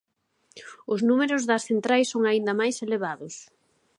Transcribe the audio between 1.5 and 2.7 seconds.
centrais son aínda